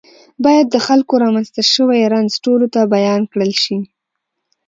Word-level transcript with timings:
باید 0.43 0.67
د 0.71 0.75
خلکو 0.87 1.13
رامنځته 1.23 1.61
شوی 1.73 2.09
رنځ 2.13 2.31
ټولو 2.45 2.65
ته 2.73 2.81
بیان 2.95 3.21
کړل 3.31 3.53
شي. 3.63 3.77